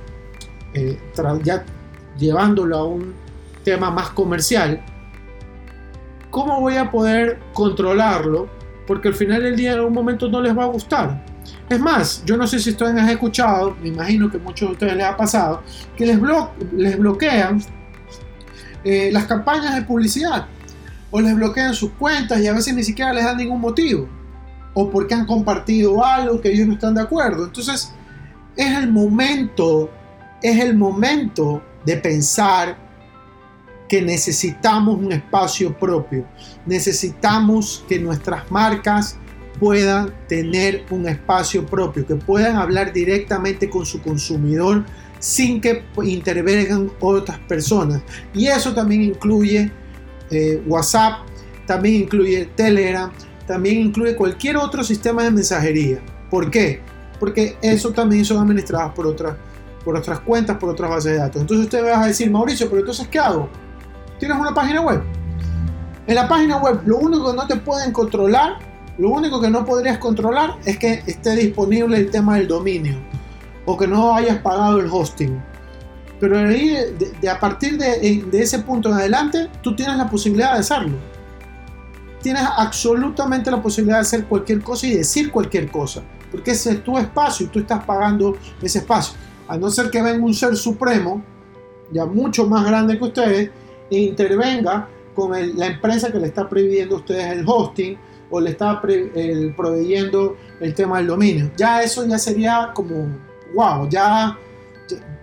eh, 0.74 0.98
ya 1.42 1.64
llevándolo 2.18 2.76
a 2.76 2.84
un 2.84 3.14
tema 3.64 3.90
más 3.90 4.10
comercial, 4.10 4.82
¿cómo 6.30 6.60
voy 6.60 6.76
a 6.76 6.90
poder 6.90 7.38
controlarlo? 7.54 8.48
Porque 8.86 9.08
al 9.08 9.14
final 9.14 9.42
del 9.42 9.56
día 9.56 9.72
en 9.72 9.78
algún 9.78 9.94
momento 9.94 10.28
no 10.28 10.40
les 10.40 10.56
va 10.56 10.64
a 10.64 10.68
gustar. 10.68 11.29
Es 11.68 11.80
más, 11.80 12.22
yo 12.24 12.36
no 12.36 12.46
sé 12.46 12.58
si 12.58 12.70
ustedes 12.70 12.96
han 12.96 13.08
escuchado, 13.08 13.76
me 13.80 13.88
imagino 13.88 14.30
que 14.30 14.38
muchos 14.38 14.68
de 14.68 14.72
ustedes 14.72 14.96
les 14.96 15.06
ha 15.06 15.16
pasado, 15.16 15.62
que 15.96 16.06
les, 16.06 16.18
les 16.72 16.98
bloquean 16.98 17.62
eh, 18.84 19.10
las 19.12 19.26
campañas 19.26 19.74
de 19.74 19.82
publicidad 19.82 20.46
o 21.10 21.20
les 21.20 21.34
bloquean 21.34 21.74
sus 21.74 21.90
cuentas 21.92 22.40
y 22.40 22.46
a 22.46 22.52
veces 22.52 22.74
ni 22.74 22.82
siquiera 22.82 23.12
les 23.12 23.24
dan 23.24 23.36
ningún 23.36 23.60
motivo 23.60 24.08
o 24.74 24.90
porque 24.90 25.14
han 25.14 25.26
compartido 25.26 26.04
algo 26.04 26.40
que 26.40 26.50
ellos 26.52 26.66
no 26.66 26.74
están 26.74 26.94
de 26.94 27.02
acuerdo. 27.02 27.44
Entonces, 27.44 27.92
es 28.56 28.76
el 28.76 28.90
momento, 28.90 29.90
es 30.42 30.60
el 30.60 30.76
momento 30.76 31.62
de 31.84 31.96
pensar 31.96 32.76
que 33.88 34.00
necesitamos 34.00 34.98
un 34.98 35.12
espacio 35.12 35.76
propio. 35.76 36.24
Necesitamos 36.64 37.84
que 37.88 37.98
nuestras 37.98 38.50
marcas 38.50 39.18
puedan 39.60 40.12
tener 40.26 40.84
un 40.90 41.06
espacio 41.06 41.64
propio, 41.66 42.06
que 42.06 42.16
puedan 42.16 42.56
hablar 42.56 42.92
directamente 42.92 43.68
con 43.68 43.84
su 43.86 44.00
consumidor 44.00 44.84
sin 45.18 45.60
que 45.60 45.84
intervengan 46.02 46.90
otras 46.98 47.38
personas. 47.40 48.02
Y 48.34 48.46
eso 48.46 48.74
también 48.74 49.02
incluye 49.02 49.70
eh, 50.30 50.62
WhatsApp, 50.66 51.20
también 51.66 52.02
incluye 52.02 52.46
Telegram, 52.56 53.12
también 53.46 53.78
incluye 53.80 54.16
cualquier 54.16 54.56
otro 54.56 54.82
sistema 54.82 55.22
de 55.22 55.30
mensajería. 55.30 56.00
¿Por 56.30 56.50
qué? 56.50 56.80
Porque 57.20 57.56
eso 57.60 57.92
también 57.92 58.24
son 58.24 58.38
administrados 58.38 58.94
por 58.94 59.06
otras, 59.06 59.36
por 59.84 59.96
otras 59.96 60.20
cuentas, 60.20 60.56
por 60.56 60.70
otras 60.70 60.90
bases 60.90 61.12
de 61.12 61.18
datos. 61.18 61.42
Entonces 61.42 61.66
usted 61.66 61.84
va 61.84 62.02
a 62.02 62.06
decir, 62.06 62.30
Mauricio, 62.30 62.68
pero 62.68 62.80
entonces 62.80 63.06
¿qué 63.08 63.18
hago? 63.18 63.48
tienes 64.18 64.38
una 64.38 64.54
página 64.54 64.82
web. 64.82 65.02
En 66.06 66.14
la 66.14 66.28
página 66.28 66.58
web 66.58 66.80
lo 66.86 66.98
único 66.98 67.30
que 67.30 67.36
no 67.36 67.46
te 67.46 67.56
pueden 67.56 67.92
controlar, 67.92 68.58
lo 69.00 69.08
único 69.08 69.40
que 69.40 69.48
no 69.48 69.64
podrías 69.64 69.96
controlar 69.96 70.58
es 70.66 70.78
que 70.78 71.02
esté 71.06 71.34
disponible 71.34 71.96
el 71.96 72.10
tema 72.10 72.36
del 72.36 72.46
dominio 72.46 72.98
o 73.64 73.74
que 73.74 73.86
no 73.86 74.14
hayas 74.14 74.38
pagado 74.40 74.78
el 74.78 74.88
hosting. 74.90 75.42
Pero 76.20 76.36
de, 76.36 77.30
a 77.30 77.40
partir 77.40 77.78
de, 77.78 78.22
de 78.30 78.42
ese 78.42 78.58
punto 78.58 78.90
en 78.90 78.96
adelante, 78.96 79.48
tú 79.62 79.74
tienes 79.74 79.96
la 79.96 80.10
posibilidad 80.10 80.52
de 80.52 80.58
hacerlo. 80.58 80.98
Tienes 82.20 82.42
absolutamente 82.58 83.50
la 83.50 83.62
posibilidad 83.62 83.96
de 83.96 84.02
hacer 84.02 84.26
cualquier 84.26 84.60
cosa 84.60 84.86
y 84.86 84.96
decir 84.96 85.30
cualquier 85.30 85.70
cosa. 85.70 86.02
porque 86.30 86.50
ese 86.50 86.72
es 86.72 86.84
tu 86.84 86.98
espacio 86.98 87.46
y 87.46 87.48
tú 87.48 87.60
estás 87.60 87.82
pagando 87.84 88.36
ese 88.60 88.80
espacio. 88.80 89.16
A 89.48 89.56
no 89.56 89.70
ser 89.70 89.90
que 89.90 90.02
venga 90.02 90.22
un 90.22 90.34
ser 90.34 90.54
supremo, 90.56 91.22
ya 91.90 92.04
mucho 92.04 92.46
más 92.46 92.66
grande 92.66 92.98
que 92.98 93.04
ustedes, 93.04 93.50
e 93.90 93.98
intervenga 93.98 94.88
con 95.14 95.30
la 95.56 95.66
empresa 95.68 96.12
que 96.12 96.18
le 96.18 96.26
está 96.26 96.46
prohibiendo 96.46 96.96
a 96.96 96.98
ustedes 96.98 97.32
el 97.32 97.44
hosting 97.46 98.09
o 98.30 98.40
le 98.40 98.50
está 98.50 98.80
proveyendo 98.80 100.36
el 100.60 100.74
tema 100.74 100.98
del 100.98 101.08
dominio. 101.08 101.50
Ya 101.56 101.82
eso 101.82 102.06
ya 102.06 102.18
sería 102.18 102.70
como, 102.74 103.08
wow, 103.54 103.88
ya, 103.88 104.38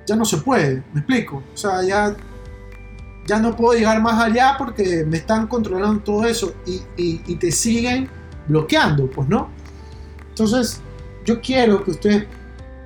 ya, 0.05 0.15
no 0.15 0.25
se 0.25 0.37
puede, 0.37 0.83
me 0.93 0.99
explico. 0.99 1.43
O 1.53 1.57
sea, 1.57 1.83
ya, 1.83 2.15
ya 3.25 3.39
no 3.39 3.55
puedo 3.55 3.77
llegar 3.77 4.01
más 4.01 4.21
allá 4.21 4.55
porque 4.57 5.05
me 5.05 5.17
están 5.17 5.47
controlando 5.47 6.01
todo 6.01 6.25
eso 6.25 6.53
y, 6.65 6.81
y 6.97 7.35
te 7.35 7.51
siguen 7.51 8.09
bloqueando, 8.47 9.09
pues 9.09 9.27
no. 9.27 9.49
Entonces, 10.29 10.81
yo 11.25 11.41
quiero 11.41 11.83
que 11.83 11.91
ustedes 11.91 12.27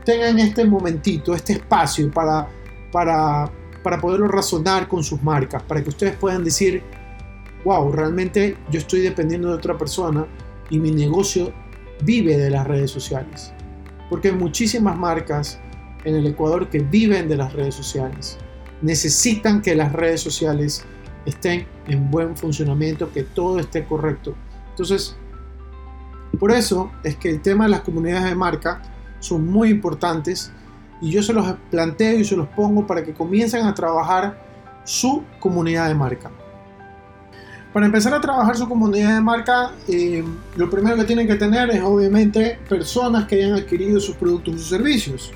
tengan 0.03 0.39
este 0.39 0.65
momentito, 0.65 1.35
este 1.35 1.53
espacio 1.53 2.09
para, 2.11 2.47
para, 2.91 3.49
para 3.83 3.99
poderlo 3.99 4.27
razonar 4.27 4.87
con 4.87 5.03
sus 5.03 5.21
marcas, 5.21 5.61
para 5.63 5.83
que 5.83 5.89
ustedes 5.89 6.15
puedan 6.15 6.43
decir, 6.43 6.83
wow, 7.63 7.91
realmente 7.91 8.57
yo 8.69 8.79
estoy 8.79 9.01
dependiendo 9.01 9.49
de 9.49 9.55
otra 9.55 9.77
persona 9.77 10.25
y 10.69 10.79
mi 10.79 10.91
negocio 10.91 11.53
vive 12.03 12.37
de 12.37 12.49
las 12.49 12.67
redes 12.67 12.91
sociales. 12.91 13.53
Porque 14.09 14.29
hay 14.29 14.35
muchísimas 14.35 14.97
marcas 14.97 15.59
en 16.03 16.15
el 16.15 16.27
Ecuador 16.27 16.69
que 16.69 16.79
viven 16.79 17.29
de 17.29 17.37
las 17.37 17.53
redes 17.53 17.75
sociales. 17.75 18.37
Necesitan 18.81 19.61
que 19.61 19.75
las 19.75 19.93
redes 19.93 20.21
sociales 20.21 20.83
estén 21.25 21.67
en 21.87 22.09
buen 22.09 22.35
funcionamiento, 22.35 23.11
que 23.11 23.23
todo 23.23 23.59
esté 23.59 23.85
correcto. 23.85 24.35
Entonces, 24.69 25.15
por 26.39 26.51
eso 26.51 26.91
es 27.03 27.15
que 27.17 27.29
el 27.29 27.41
tema 27.41 27.65
de 27.65 27.71
las 27.71 27.81
comunidades 27.81 28.25
de 28.25 28.35
marca 28.35 28.81
son 29.19 29.45
muy 29.47 29.69
importantes 29.69 30.51
y 31.01 31.11
yo 31.11 31.21
se 31.21 31.33
los 31.33 31.53
planteo 31.69 32.19
y 32.19 32.25
se 32.25 32.35
los 32.35 32.47
pongo 32.47 32.87
para 32.87 33.03
que 33.03 33.13
comiencen 33.13 33.65
a 33.65 33.73
trabajar 33.73 34.41
su 34.83 35.23
comunidad 35.39 35.87
de 35.87 35.95
marca. 35.95 36.31
Para 37.73 37.85
empezar 37.85 38.13
a 38.13 38.19
trabajar 38.19 38.57
su 38.57 38.67
comunidad 38.67 39.15
de 39.15 39.21
marca, 39.21 39.71
eh, 39.87 40.23
lo 40.57 40.69
primero 40.69 40.97
que 40.97 41.05
tienen 41.05 41.25
que 41.25 41.35
tener 41.35 41.69
es 41.69 41.81
obviamente 41.81 42.59
personas 42.67 43.25
que 43.27 43.35
hayan 43.35 43.53
adquirido 43.53 43.97
sus 44.01 44.15
productos 44.17 44.55
o 44.55 44.59
servicios. 44.59 45.31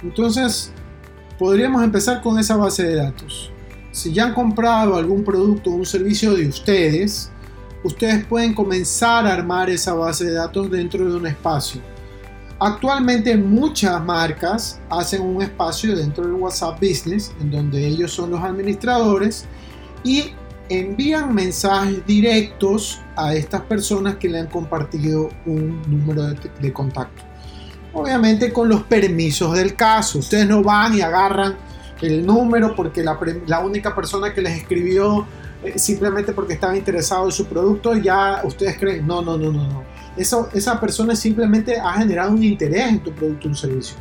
Entonces, 0.00 0.70
podríamos 1.40 1.82
empezar 1.82 2.22
con 2.22 2.38
esa 2.38 2.56
base 2.56 2.84
de 2.84 2.94
datos. 2.94 3.50
Si 3.90 4.12
ya 4.12 4.26
han 4.26 4.34
comprado 4.34 4.94
algún 4.94 5.24
producto 5.24 5.70
o 5.70 5.74
un 5.74 5.84
servicio 5.84 6.34
de 6.34 6.46
ustedes, 6.46 7.32
ustedes 7.82 8.24
pueden 8.26 8.54
comenzar 8.54 9.26
a 9.26 9.34
armar 9.34 9.68
esa 9.68 9.92
base 9.92 10.26
de 10.26 10.34
datos 10.34 10.70
dentro 10.70 11.10
de 11.10 11.16
un 11.16 11.26
espacio. 11.26 11.80
Actualmente 12.60 13.36
muchas 13.36 14.02
marcas 14.04 14.80
hacen 14.88 15.20
un 15.22 15.42
espacio 15.42 15.96
dentro 15.96 16.24
del 16.24 16.34
WhatsApp 16.34 16.78
Business 16.80 17.32
en 17.40 17.50
donde 17.50 17.84
ellos 17.84 18.12
son 18.12 18.30
los 18.30 18.40
administradores 18.40 19.46
y 20.04 20.32
envían 20.78 21.34
mensajes 21.34 22.04
directos 22.06 23.00
a 23.16 23.34
estas 23.34 23.62
personas 23.62 24.16
que 24.16 24.28
le 24.28 24.40
han 24.40 24.46
compartido 24.46 25.30
un 25.46 25.82
número 25.86 26.28
de, 26.60 26.72
contacto. 26.72 27.22
Obviamente 27.92 28.52
con 28.52 28.68
los 28.68 28.82
permisos 28.84 29.54
del 29.54 29.74
caso. 29.74 30.18
Ustedes 30.18 30.46
no 30.46 30.62
van 30.62 30.94
y 30.94 31.00
agarran 31.00 31.56
el 32.00 32.24
número 32.24 32.74
porque 32.74 33.02
la, 33.02 33.60
única 33.60 33.94
persona 33.94 34.32
que 34.32 34.40
les 34.40 34.58
escribió 34.58 35.26
eh, 35.62 35.78
simplemente 35.78 36.32
porque 36.32 36.54
estaba 36.54 36.76
interesado 36.76 37.26
en 37.26 37.32
su 37.32 37.46
producto, 37.46 37.96
ya 37.96 38.40
ustedes 38.44 38.78
creen, 38.78 39.06
no, 39.06 39.22
no, 39.22 39.36
no, 39.36 39.52
no, 39.52 39.68
no. 39.68 39.84
Eso, 40.16 40.48
esa 40.52 40.80
persona 40.80 41.14
simplemente 41.14 41.78
ha 41.78 41.92
generado 41.94 42.32
un 42.32 42.42
interés 42.42 42.88
en 42.88 43.02
tu 43.02 43.12
producto 43.12 43.48
o 43.48 43.54
servicio. 43.54 43.96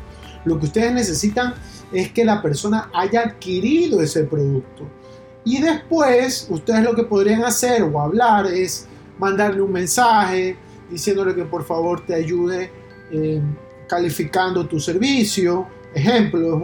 Lo 0.46 0.60
que 0.60 0.66
ustedes 0.66 0.94
necesitan 0.94 1.54
es 1.92 2.12
que 2.12 2.25
la 2.25 2.42
persona 2.42 2.90
haya 2.94 3.22
adquirido 3.22 4.01
ese 4.01 4.24
producto 4.24 5.00
y 5.43 5.62
después, 5.62 6.48
ustedes 6.50 6.83
lo 6.83 6.93
que 6.93 7.03
podrían 7.03 7.43
hacer 7.43 7.81
o 7.81 8.00
hablar 8.00 8.45
es 8.45 8.88
mandarle 9.17 9.62
un 9.62 9.71
mensaje 9.71 10.55
diciéndole 10.89 11.33
que 11.33 11.45
por 11.45 11.63
favor 11.63 12.05
te 12.05 12.13
ayude 12.13 12.71
eh, 13.12 13.41
calificando 13.88 14.67
tu 14.67 14.79
servicio, 14.79 15.67
ejemplos. 15.93 16.63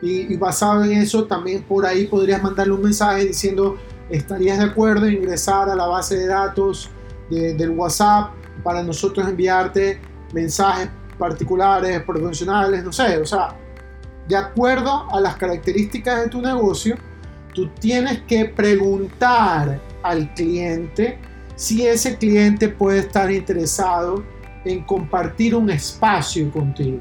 Y, 0.00 0.36
basado 0.36 0.84
en 0.84 0.92
eso, 0.92 1.24
también 1.24 1.62
por 1.62 1.86
ahí 1.86 2.06
podrías 2.06 2.42
mandarle 2.42 2.74
un 2.74 2.82
mensaje 2.82 3.24
diciendo 3.24 3.76
estarías 4.10 4.58
de 4.58 4.64
acuerdo 4.64 5.06
en 5.06 5.14
ingresar 5.14 5.70
a 5.70 5.74
la 5.74 5.86
base 5.86 6.18
de 6.18 6.26
datos 6.26 6.90
del 7.30 7.70
WhatsApp 7.70 8.32
para 8.62 8.82
nosotros 8.82 9.26
enviarte 9.26 9.98
mensajes 10.34 10.90
particulares, 11.18 12.02
profesionales, 12.02 12.84
no 12.84 12.92
sé, 12.92 13.16
o 13.16 13.24
sea, 13.24 13.56
de 14.28 14.36
acuerdo 14.36 15.10
a 15.10 15.20
las 15.20 15.36
características 15.36 16.20
de 16.20 16.28
tu 16.28 16.42
negocio 16.42 16.96
tú 17.54 17.68
tienes 17.80 18.20
que 18.22 18.46
preguntar 18.46 19.80
al 20.02 20.34
cliente 20.34 21.18
si 21.56 21.86
ese 21.86 22.18
cliente 22.18 22.68
puede 22.68 22.98
estar 22.98 23.30
interesado 23.30 24.24
en 24.64 24.82
compartir 24.84 25.54
un 25.54 25.70
espacio 25.70 26.50
contigo. 26.50 26.98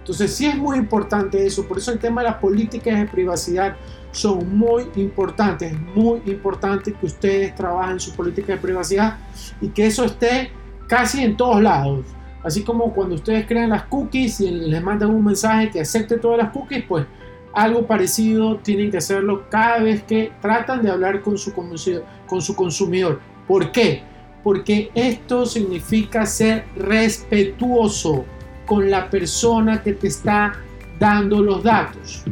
Entonces 0.00 0.34
sí 0.34 0.46
es 0.46 0.56
muy 0.56 0.78
importante 0.78 1.46
eso, 1.46 1.66
por 1.66 1.78
eso 1.78 1.92
el 1.92 1.98
tema 1.98 2.22
de 2.22 2.28
las 2.28 2.38
políticas 2.38 2.98
de 2.98 3.06
privacidad 3.06 3.76
son 4.10 4.56
muy 4.56 4.88
importantes, 4.96 5.72
es 5.72 5.80
muy 5.94 6.22
importante 6.26 6.92
que 6.92 7.06
ustedes 7.06 7.54
trabajen 7.54 8.00
su 8.00 8.14
política 8.14 8.54
de 8.54 8.58
privacidad 8.58 9.18
y 9.60 9.68
que 9.68 9.86
eso 9.86 10.04
esté 10.04 10.50
casi 10.86 11.22
en 11.22 11.36
todos 11.36 11.62
lados. 11.62 12.06
Así 12.42 12.62
como 12.62 12.94
cuando 12.94 13.16
ustedes 13.16 13.46
crean 13.46 13.70
las 13.70 13.82
cookies 13.84 14.40
y 14.40 14.50
les 14.50 14.82
mandan 14.82 15.10
un 15.10 15.24
mensaje 15.24 15.70
que 15.70 15.80
acepte 15.80 16.16
todas 16.16 16.38
las 16.38 16.50
cookies, 16.50 16.84
pues 16.88 17.04
algo 17.52 17.86
parecido 17.86 18.56
tienen 18.56 18.90
que 18.90 18.98
hacerlo 18.98 19.48
cada 19.50 19.78
vez 19.78 20.02
que 20.02 20.32
tratan 20.40 20.82
de 20.82 20.90
hablar 20.90 21.22
con 21.22 21.38
su, 21.38 21.52
con 21.52 22.42
su 22.42 22.54
consumidor. 22.54 23.20
¿Por 23.46 23.72
qué? 23.72 24.02
Porque 24.44 24.90
esto 24.94 25.46
significa 25.46 26.26
ser 26.26 26.64
respetuoso 26.76 28.24
con 28.66 28.90
la 28.90 29.08
persona 29.10 29.82
que 29.82 29.94
te 29.94 30.08
está 30.08 30.54
dando 30.98 31.42
los 31.42 31.62
datos. 31.62 32.24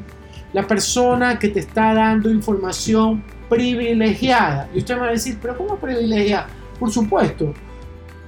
La 0.53 0.67
persona 0.67 1.39
que 1.39 1.49
te 1.49 1.61
está 1.61 1.95
dando 1.95 2.31
información 2.31 3.25
privilegiada. 3.49 4.69
Y 4.75 4.79
usted 4.79 4.95
me 4.95 5.01
va 5.01 5.09
a 5.09 5.13
decir, 5.13 5.39
pero 5.41 5.57
¿cómo 5.57 5.77
privilegiada? 5.77 6.49
Por 6.79 6.91
supuesto, 6.91 7.55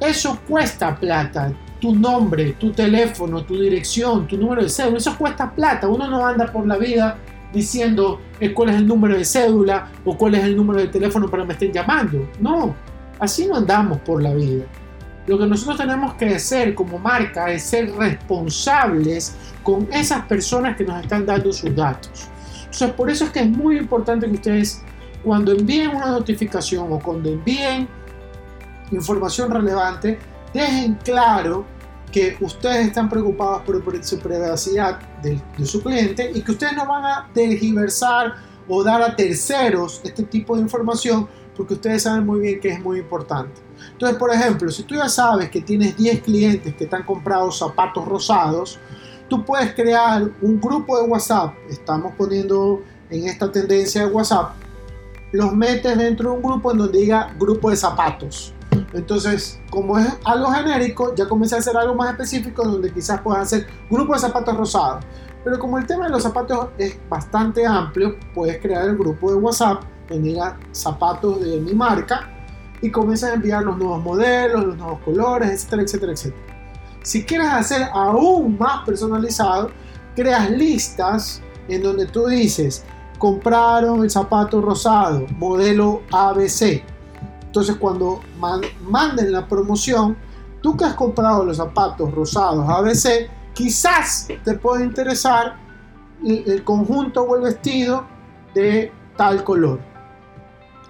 eso 0.00 0.38
cuesta 0.46 0.96
plata 0.96 1.52
tu 1.80 1.94
nombre, 1.94 2.52
tu 2.52 2.72
teléfono, 2.72 3.44
tu 3.44 3.60
dirección, 3.60 4.26
tu 4.26 4.36
número 4.36 4.62
de 4.62 4.68
cédula, 4.68 4.98
eso 4.98 5.16
cuesta 5.16 5.50
plata. 5.50 5.88
Uno 5.88 6.08
no 6.08 6.26
anda 6.26 6.46
por 6.46 6.66
la 6.66 6.76
vida 6.76 7.16
diciendo 7.52 8.20
eh, 8.40 8.52
cuál 8.52 8.70
es 8.70 8.76
el 8.76 8.86
número 8.86 9.16
de 9.16 9.24
cédula 9.24 9.90
o 10.04 10.16
cuál 10.16 10.34
es 10.34 10.44
el 10.44 10.56
número 10.56 10.80
de 10.80 10.88
teléfono 10.88 11.28
para 11.28 11.42
que 11.42 11.46
me 11.48 11.52
estén 11.54 11.72
llamando. 11.72 12.28
No, 12.40 12.74
así 13.18 13.46
no 13.46 13.56
andamos 13.56 13.98
por 14.00 14.22
la 14.22 14.34
vida. 14.34 14.64
Lo 15.26 15.38
que 15.38 15.46
nosotros 15.46 15.76
tenemos 15.76 16.14
que 16.14 16.34
hacer 16.34 16.74
como 16.74 16.98
marca 16.98 17.50
es 17.52 17.62
ser 17.62 17.94
responsables 17.94 19.36
con 19.62 19.86
esas 19.92 20.24
personas 20.24 20.76
que 20.76 20.84
nos 20.84 21.02
están 21.02 21.26
dando 21.26 21.52
sus 21.52 21.74
datos. 21.76 22.28
Entonces, 22.64 22.90
por 22.92 23.10
eso 23.10 23.24
es 23.24 23.30
que 23.30 23.40
es 23.40 23.48
muy 23.48 23.76
importante 23.76 24.26
que 24.26 24.32
ustedes, 24.32 24.82
cuando 25.22 25.52
envíen 25.52 25.90
una 25.90 26.06
notificación 26.06 26.90
o 26.90 26.98
cuando 26.98 27.28
envíen 27.28 27.86
información 28.90 29.50
relevante, 29.50 30.18
dejen 30.52 30.94
claro 31.04 31.64
que 32.10 32.36
ustedes 32.40 32.86
están 32.86 33.08
preocupados 33.08 33.62
por, 33.62 34.04
su 34.04 34.18
privacidad 34.18 34.98
de, 35.22 35.40
su 35.64 35.82
cliente 35.82 36.30
y 36.34 36.40
que 36.42 36.52
ustedes 36.52 36.74
no 36.74 36.86
van 36.86 37.04
a 37.04 37.30
tergiversar 37.32 38.34
o 38.66 38.82
dar 38.82 39.02
a 39.02 39.14
terceros 39.14 40.00
este 40.04 40.22
tipo 40.24 40.56
de 40.56 40.62
información 40.62 41.28
porque 41.56 41.74
ustedes 41.74 42.04
saben 42.04 42.24
muy 42.24 42.40
bien 42.40 42.60
que 42.60 42.68
es 42.68 42.80
muy 42.80 43.00
importante. 43.00 43.60
Entonces, 43.92 44.16
por 44.16 44.32
ejemplo, 44.32 44.70
si 44.70 44.84
tú 44.84 44.94
ya 44.94 45.08
sabes 45.08 45.50
que 45.50 45.60
tienes 45.60 45.96
10 45.96 46.22
clientes 46.22 46.74
que 46.74 46.86
te 46.86 46.96
han 46.96 47.02
comprado 47.02 47.50
zapatos 47.50 48.06
rosados, 48.06 48.78
tú 49.28 49.44
puedes 49.44 49.74
crear 49.74 50.30
un 50.40 50.60
grupo 50.60 51.00
de 51.00 51.08
WhatsApp. 51.08 51.54
Estamos 51.68 52.14
poniendo 52.16 52.82
en 53.10 53.26
esta 53.26 53.50
tendencia 53.50 54.06
de 54.06 54.12
WhatsApp. 54.12 54.52
Los 55.32 55.52
metes 55.52 55.98
dentro 55.98 56.30
de 56.30 56.36
un 56.36 56.42
grupo 56.42 56.70
en 56.70 56.78
donde 56.78 56.98
diga 57.00 57.34
grupo 57.36 57.70
de 57.70 57.76
zapatos 57.76 58.54
entonces, 58.92 59.60
como 59.70 59.98
es 59.98 60.06
algo 60.24 60.50
genérico, 60.50 61.14
ya 61.14 61.26
comencé 61.26 61.56
a 61.56 61.58
hacer 61.58 61.76
algo 61.76 61.94
más 61.94 62.10
específico 62.10 62.64
donde 62.64 62.92
quizás 62.92 63.20
puedas 63.20 63.42
hacer 63.42 63.66
grupo 63.90 64.14
de 64.14 64.20
zapatos 64.20 64.56
rosados. 64.56 65.04
Pero 65.44 65.58
como 65.58 65.78
el 65.78 65.86
tema 65.86 66.06
de 66.06 66.10
los 66.10 66.22
zapatos 66.22 66.68
es 66.78 66.98
bastante 67.08 67.66
amplio, 67.66 68.16
puedes 68.34 68.60
crear 68.60 68.84
el 68.88 68.96
grupo 68.96 69.30
de 69.30 69.36
WhatsApp 69.36 69.82
donde 70.08 70.30
diga 70.30 70.58
zapatos 70.72 71.40
de 71.40 71.60
mi 71.60 71.74
marca 71.74 72.28
y 72.80 72.90
comienzas 72.90 73.30
a 73.30 73.34
enviar 73.34 73.62
los 73.64 73.76
nuevos 73.76 74.02
modelos, 74.02 74.64
los 74.64 74.76
nuevos 74.76 75.00
colores, 75.00 75.50
etcétera, 75.50 75.82
etcétera, 75.82 76.12
etcétera. 76.12 76.42
Si 77.02 77.24
quieres 77.24 77.48
hacer 77.48 77.88
aún 77.92 78.58
más 78.58 78.84
personalizado, 78.84 79.70
creas 80.14 80.50
listas 80.50 81.42
en 81.68 81.82
donde 81.82 82.06
tú 82.06 82.26
dices, 82.26 82.84
compraron 83.18 84.02
el 84.02 84.10
zapato 84.10 84.60
rosado, 84.60 85.26
modelo 85.38 86.02
ABC 86.10 86.82
entonces 87.48 87.76
cuando 87.76 88.20
manden 88.38 89.32
la 89.32 89.48
promoción, 89.48 90.18
tú 90.60 90.76
que 90.76 90.84
has 90.84 90.94
comprado 90.94 91.46
los 91.46 91.56
zapatos 91.56 92.14
rosados 92.14 92.68
ABC, 92.68 93.30
quizás 93.54 94.28
te 94.44 94.54
pueda 94.54 94.84
interesar 94.84 95.56
el 96.22 96.62
conjunto 96.62 97.22
o 97.22 97.36
el 97.36 97.42
vestido 97.42 98.06
de 98.54 98.92
tal 99.16 99.42
color. 99.44 99.80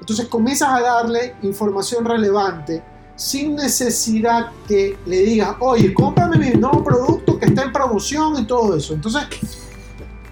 Entonces 0.01 0.27
comienzas 0.27 0.69
a 0.69 0.81
darle 0.81 1.37
información 1.43 2.05
relevante 2.05 2.83
sin 3.15 3.55
necesidad 3.55 4.51
que 4.67 4.99
le 5.07 5.19
digas, 5.19 5.55
oye, 5.61 5.95
cómprame 5.95 6.39
mi 6.39 6.51
nuevo 6.51 6.83
producto 6.83 7.39
que 7.39 7.47
está 7.47 7.63
en 7.63 7.73
promoción 7.73 8.37
y 8.37 8.47
todo 8.47 8.77
eso. 8.77 8.95
Entonces, 8.95 9.23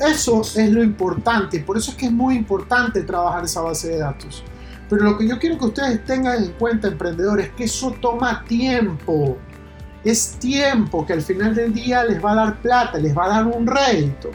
eso 0.01 0.41
es 0.41 0.71
lo 0.71 0.83
importante. 0.83 1.61
Por 1.61 1.77
eso 1.77 1.93
es 1.93 1.97
que 1.97 2.07
es 2.07 2.13
muy 2.13 2.35
importante 2.35 3.03
trabajar 3.03 3.45
esa 3.45 3.61
base 3.61 3.91
de 3.91 3.99
datos. 3.99 4.43
Pero 4.89 5.05
lo 5.05 5.19
que 5.19 5.29
yo 5.29 5.39
quiero 5.39 5.59
que 5.59 5.67
ustedes 5.67 6.05
tengan 6.05 6.45
en 6.45 6.53
cuenta, 6.53 6.89
emprendedores, 6.89 7.47
es 7.47 7.53
que 7.55 7.65
eso 7.65 7.95
toma 8.01 8.45
tiempo. 8.45 9.37
Es 10.05 10.37
tiempo 10.39 11.05
que 11.05 11.15
al 11.15 11.23
final 11.23 11.55
del 11.55 11.73
día 11.73 12.05
les 12.05 12.25
va 12.25 12.33
a 12.33 12.35
dar 12.37 12.63
plata, 12.63 12.99
les 12.99 13.17
va 13.17 13.25
a 13.25 13.29
dar 13.29 13.47
un 13.47 13.67
rédito. 13.67 14.31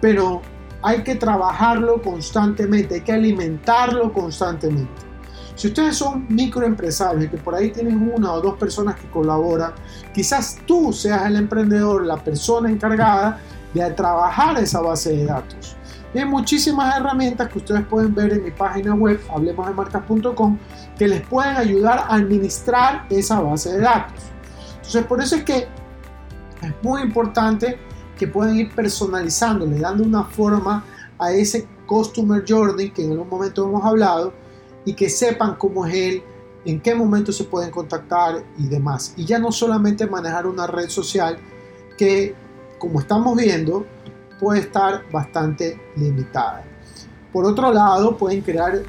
Pero 0.00 0.42
hay 0.82 1.02
que 1.02 1.16
trabajarlo 1.16 2.00
constantemente, 2.00 2.96
hay 2.96 3.00
que 3.00 3.12
alimentarlo 3.12 4.12
constantemente. 4.12 5.10
Si 5.56 5.66
ustedes 5.66 5.96
son 5.96 6.26
microempresarios 6.30 7.24
y 7.24 7.28
que 7.28 7.36
por 7.36 7.54
ahí 7.54 7.70
tienen 7.70 8.10
una 8.14 8.32
o 8.32 8.40
dos 8.40 8.56
personas 8.56 8.94
que 8.98 9.10
colaboran, 9.10 9.72
quizás 10.14 10.58
tú 10.66 10.90
seas 10.92 11.26
el 11.26 11.36
emprendedor, 11.36 12.06
la 12.06 12.16
persona 12.16 12.70
encargada 12.70 13.38
de 13.74 13.90
trabajar 13.90 14.58
esa 14.58 14.80
base 14.80 15.14
de 15.14 15.26
datos. 15.26 15.76
Hay 16.18 16.24
muchísimas 16.24 16.96
herramientas 16.96 17.48
que 17.48 17.58
ustedes 17.58 17.86
pueden 17.86 18.14
ver 18.14 18.32
en 18.32 18.44
mi 18.44 18.50
página 18.50 18.94
web, 18.94 19.20
hablemosdemarcas.com, 19.32 20.58
que 20.98 21.08
les 21.08 21.20
pueden 21.22 21.56
ayudar 21.56 21.98
a 21.98 22.14
administrar 22.14 23.06
esa 23.10 23.40
base 23.40 23.72
de 23.72 23.80
datos. 23.80 24.20
Entonces, 24.76 25.04
por 25.04 25.22
eso 25.22 25.36
es 25.36 25.44
que 25.44 25.68
es 26.62 26.74
muy 26.82 27.02
importante 27.02 27.78
que 28.18 28.26
pueden 28.26 28.56
ir 28.56 28.74
personalizándole, 28.74 29.78
dando 29.78 30.02
una 30.02 30.24
forma 30.24 30.84
a 31.18 31.32
ese 31.32 31.68
Customer 31.86 32.44
Journey 32.46 32.90
que 32.90 33.04
en 33.04 33.12
algún 33.12 33.28
momento 33.28 33.64
hemos 33.64 33.84
hablado 33.84 34.32
y 34.84 34.94
que 34.94 35.08
sepan 35.08 35.54
cómo 35.56 35.86
es 35.86 35.94
él, 35.94 36.22
en 36.64 36.80
qué 36.80 36.94
momento 36.94 37.32
se 37.32 37.44
pueden 37.44 37.70
contactar 37.70 38.44
y 38.58 38.66
demás. 38.66 39.14
Y 39.16 39.24
ya 39.24 39.38
no 39.38 39.52
solamente 39.52 40.06
manejar 40.06 40.46
una 40.46 40.66
red 40.66 40.88
social 40.88 41.38
que, 41.96 42.34
como 42.78 43.00
estamos 43.00 43.36
viendo, 43.36 43.86
puede 44.40 44.60
estar 44.60 45.04
bastante 45.12 45.78
limitada. 45.96 46.64
Por 47.32 47.44
otro 47.44 47.72
lado, 47.72 48.16
pueden 48.16 48.40
crear 48.40 48.82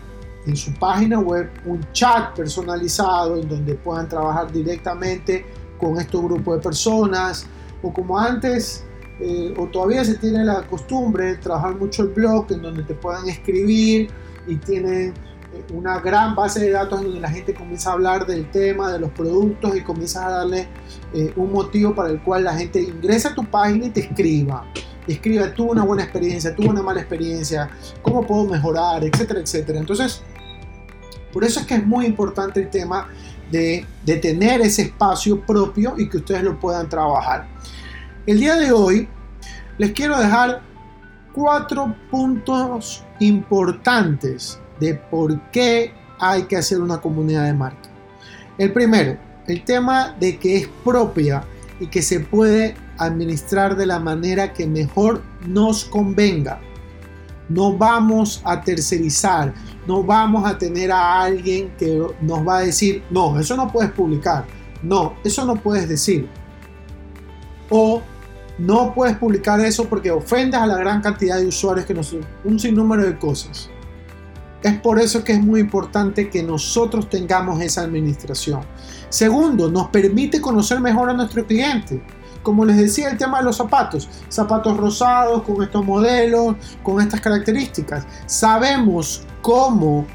en 0.47 0.55
su 0.55 0.73
página 0.73 1.19
web 1.19 1.51
un 1.65 1.85
chat 1.91 2.35
personalizado 2.35 3.37
en 3.37 3.47
donde 3.47 3.75
puedan 3.75 4.09
trabajar 4.09 4.51
directamente 4.51 5.45
con 5.77 5.99
estos 5.99 6.23
grupos 6.23 6.57
de 6.57 6.61
personas 6.61 7.45
o 7.83 7.93
como 7.93 8.17
antes 8.17 8.83
eh, 9.19 9.53
o 9.57 9.67
todavía 9.67 10.03
se 10.03 10.15
tiene 10.15 10.43
la 10.43 10.63
costumbre 10.63 11.25
de 11.25 11.35
trabajar 11.37 11.75
mucho 11.75 12.03
el 12.03 12.09
blog 12.09 12.51
en 12.51 12.61
donde 12.63 12.83
te 12.83 12.95
puedan 12.95 13.29
escribir 13.29 14.09
y 14.47 14.55
tienen 14.55 15.13
eh, 15.53 15.63
una 15.73 15.99
gran 15.99 16.35
base 16.35 16.59
de 16.59 16.71
datos 16.71 16.99
en 17.01 17.05
donde 17.05 17.19
la 17.19 17.29
gente 17.29 17.53
comienza 17.53 17.91
a 17.91 17.93
hablar 17.93 18.25
del 18.25 18.49
tema, 18.49 18.91
de 18.91 18.99
los 18.99 19.11
productos 19.11 19.75
y 19.75 19.81
comienzas 19.81 20.23
a 20.23 20.29
darle 20.29 20.67
eh, 21.13 21.31
un 21.35 21.51
motivo 21.51 21.93
para 21.93 22.09
el 22.09 22.19
cual 22.23 22.45
la 22.45 22.55
gente 22.55 22.81
ingresa 22.81 23.29
a 23.29 23.35
tu 23.35 23.45
página 23.45 23.85
y 23.85 23.89
te 23.91 23.99
escriba. 23.99 24.65
Escriba, 25.07 25.53
tuve 25.53 25.71
una 25.71 25.83
buena 25.83 26.03
experiencia, 26.03 26.55
tuve 26.55 26.67
una 26.67 26.81
mala 26.81 27.01
experiencia, 27.01 27.69
cómo 28.01 28.25
puedo 28.25 28.45
mejorar, 28.45 29.03
etcétera, 29.03 29.39
etcétera. 29.39 29.79
Entonces, 29.79 30.21
por 31.33 31.43
eso 31.43 31.59
es 31.59 31.65
que 31.65 31.75
es 31.75 31.85
muy 31.85 32.05
importante 32.05 32.61
el 32.61 32.69
tema 32.69 33.09
de, 33.51 33.85
de 34.05 34.15
tener 34.17 34.61
ese 34.61 34.83
espacio 34.83 35.41
propio 35.41 35.95
y 35.97 36.09
que 36.09 36.17
ustedes 36.17 36.43
lo 36.43 36.59
puedan 36.59 36.87
trabajar. 36.87 37.47
El 38.25 38.39
día 38.39 38.55
de 38.55 38.71
hoy 38.71 39.07
les 39.77 39.91
quiero 39.91 40.17
dejar 40.19 40.61
cuatro 41.33 41.95
puntos 42.09 43.03
importantes 43.19 44.59
de 44.79 44.95
por 44.95 45.39
qué 45.51 45.93
hay 46.19 46.43
que 46.43 46.57
hacer 46.57 46.81
una 46.81 46.99
comunidad 46.99 47.45
de 47.45 47.53
marca. 47.53 47.89
El 48.57 48.71
primero, 48.73 49.17
el 49.47 49.63
tema 49.63 50.15
de 50.19 50.37
que 50.37 50.57
es 50.57 50.69
propia 50.83 51.43
y 51.81 51.87
que 51.87 52.03
se 52.03 52.19
puede 52.19 52.75
administrar 52.99 53.75
de 53.75 53.87
la 53.87 53.99
manera 53.99 54.53
que 54.53 54.67
mejor 54.67 55.23
nos 55.47 55.83
convenga. 55.83 56.61
No 57.49 57.75
vamos 57.75 58.39
a 58.45 58.61
tercerizar, 58.61 59.51
no 59.87 60.03
vamos 60.03 60.49
a 60.49 60.59
tener 60.59 60.91
a 60.91 61.23
alguien 61.23 61.73
que 61.79 61.99
nos 62.21 62.47
va 62.47 62.59
a 62.59 62.61
decir, 62.61 63.03
no, 63.09 63.37
eso 63.39 63.57
no 63.57 63.71
puedes 63.71 63.91
publicar, 63.91 64.45
no, 64.83 65.15
eso 65.23 65.43
no 65.43 65.55
puedes 65.55 65.89
decir. 65.89 66.29
O 67.71 68.03
no 68.59 68.93
puedes 68.93 69.17
publicar 69.17 69.59
eso 69.59 69.85
porque 69.89 70.11
ofendas 70.11 70.61
a 70.61 70.67
la 70.67 70.77
gran 70.77 71.01
cantidad 71.01 71.39
de 71.39 71.47
usuarios 71.47 71.87
que 71.87 71.95
nos... 71.95 72.15
un 72.43 72.59
sinnúmero 72.59 73.03
de 73.03 73.17
cosas. 73.17 73.70
Es 74.63 74.79
por 74.79 74.99
eso 74.99 75.23
que 75.23 75.33
es 75.33 75.41
muy 75.41 75.59
importante 75.59 76.29
que 76.29 76.43
nosotros 76.43 77.09
tengamos 77.09 77.61
esa 77.61 77.81
administración. 77.81 78.61
Segundo, 79.09 79.71
nos 79.71 79.87
permite 79.87 80.39
conocer 80.39 80.79
mejor 80.79 81.09
a 81.09 81.13
nuestro 81.13 81.45
cliente. 81.45 82.01
Como 82.43 82.65
les 82.65 82.77
decía, 82.77 83.09
el 83.09 83.17
tema 83.17 83.39
de 83.39 83.45
los 83.45 83.57
zapatos. 83.57 84.07
Zapatos 84.29 84.77
rosados 84.77 85.43
con 85.43 85.63
estos 85.63 85.83
modelos, 85.83 86.55
con 86.83 87.01
estas 87.01 87.21
características. 87.21 88.05
Sabemos 88.25 89.23
cómo, 89.41 90.05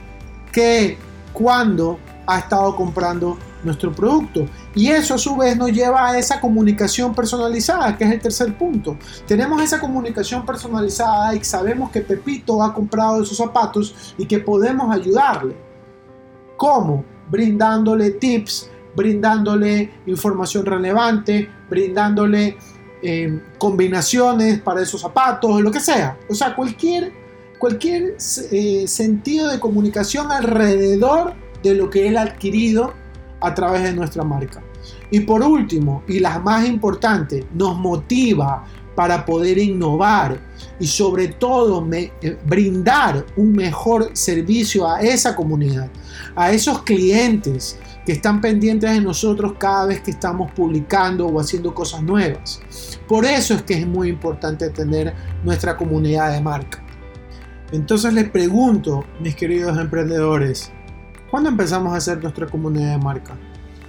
qué, 0.52 0.96
cuándo 1.32 1.98
ha 2.26 2.38
estado 2.38 2.74
comprando 2.76 3.38
nuestro 3.62 3.92
producto. 3.92 4.46
Y 4.74 4.88
eso 4.88 5.14
a 5.14 5.18
su 5.18 5.36
vez 5.36 5.56
nos 5.56 5.72
lleva 5.72 6.10
a 6.10 6.18
esa 6.18 6.40
comunicación 6.40 7.14
personalizada, 7.14 7.96
que 7.96 8.04
es 8.04 8.12
el 8.12 8.20
tercer 8.20 8.56
punto. 8.56 8.96
Tenemos 9.26 9.62
esa 9.62 9.80
comunicación 9.80 10.44
personalizada 10.44 11.34
y 11.34 11.44
sabemos 11.44 11.90
que 11.90 12.00
Pepito 12.00 12.62
ha 12.62 12.72
comprado 12.72 13.22
esos 13.22 13.36
zapatos 13.36 14.14
y 14.18 14.26
que 14.26 14.38
podemos 14.38 14.94
ayudarle. 14.94 15.56
¿Cómo? 16.56 17.04
Brindándole 17.30 18.12
tips, 18.12 18.70
brindándole 18.94 19.90
información 20.06 20.64
relevante, 20.64 21.48
brindándole 21.68 22.56
eh, 23.02 23.40
combinaciones 23.58 24.60
para 24.60 24.82
esos 24.82 25.00
zapatos, 25.00 25.60
lo 25.60 25.70
que 25.70 25.80
sea. 25.80 26.18
O 26.30 26.34
sea, 26.34 26.54
cualquier, 26.54 27.12
cualquier 27.58 28.16
eh, 28.50 28.88
sentido 28.88 29.48
de 29.48 29.60
comunicación 29.60 30.32
alrededor 30.32 31.34
de 31.62 31.74
lo 31.74 31.90
que 31.90 32.08
él 32.08 32.16
ha 32.16 32.22
adquirido 32.22 32.94
a 33.40 33.54
través 33.54 33.82
de 33.82 33.92
nuestra 33.92 34.24
marca. 34.24 34.62
Y 35.10 35.20
por 35.20 35.42
último, 35.42 36.02
y 36.08 36.20
la 36.20 36.38
más 36.38 36.66
importante, 36.66 37.46
nos 37.54 37.76
motiva 37.76 38.64
para 38.94 39.24
poder 39.24 39.58
innovar 39.58 40.40
y 40.80 40.86
sobre 40.86 41.28
todo 41.28 41.86
eh, 41.92 42.38
brindar 42.46 43.26
un 43.36 43.52
mejor 43.52 44.10
servicio 44.14 44.88
a 44.88 45.00
esa 45.02 45.36
comunidad, 45.36 45.88
a 46.34 46.50
esos 46.50 46.82
clientes 46.82 47.78
que 48.06 48.12
están 48.12 48.40
pendientes 48.40 48.90
de 48.90 49.00
nosotros 49.00 49.54
cada 49.58 49.86
vez 49.86 50.00
que 50.00 50.12
estamos 50.12 50.50
publicando 50.52 51.26
o 51.26 51.40
haciendo 51.40 51.74
cosas 51.74 52.02
nuevas. 52.02 52.60
Por 53.06 53.24
eso 53.24 53.54
es 53.54 53.62
que 53.62 53.74
es 53.74 53.86
muy 53.86 54.08
importante 54.08 54.70
tener 54.70 55.14
nuestra 55.44 55.76
comunidad 55.76 56.32
de 56.32 56.40
marca. 56.40 56.82
Entonces 57.72 58.12
les 58.14 58.30
pregunto, 58.30 59.04
mis 59.20 59.34
queridos 59.34 59.76
emprendedores, 59.76 60.72
¿Cuándo 61.30 61.48
empezamos 61.48 61.92
a 61.92 61.96
hacer 61.96 62.22
nuestra 62.22 62.46
comunidad 62.46 62.92
de 62.92 62.98
marca? 62.98 63.36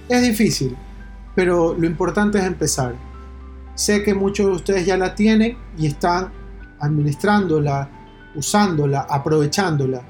Es 0.08 0.22
difícil, 0.22 0.76
pero 1.34 1.74
lo 1.74 1.86
importante 1.86 2.38
es 2.38 2.44
empezar. 2.44 2.94
Sé 3.74 4.02
que 4.02 4.14
muchos 4.14 4.46
de 4.46 4.52
ustedes 4.52 4.86
ya 4.86 4.96
la 4.96 5.14
tienen 5.14 5.56
y 5.78 5.86
están 5.86 6.32
administrándola, 6.80 7.88
usándola, 8.34 9.06
aprovechándola. 9.08 10.02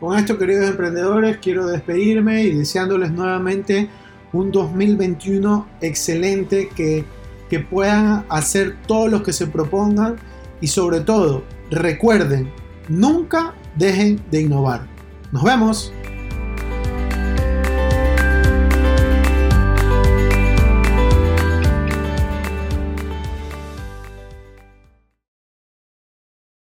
Con 0.00 0.18
esto, 0.18 0.36
queridos 0.36 0.68
emprendedores, 0.68 1.38
quiero 1.38 1.66
despedirme 1.66 2.42
y 2.42 2.56
deseándoles 2.56 3.12
nuevamente 3.12 3.88
un 4.32 4.50
2021 4.50 5.68
excelente 5.80 6.68
que, 6.74 7.04
que 7.48 7.60
puedan 7.60 8.24
hacer 8.28 8.76
todo 8.88 9.06
lo 9.06 9.22
que 9.22 9.32
se 9.32 9.46
propongan 9.46 10.16
y 10.60 10.66
sobre 10.66 11.00
todo, 11.00 11.44
recuerden, 11.70 12.50
nunca 12.88 13.54
dejen 13.76 14.20
de 14.30 14.42
innovar. 14.42 14.86
Nos 15.30 15.44
vemos. 15.44 15.92